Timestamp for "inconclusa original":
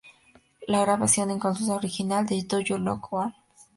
1.29-2.25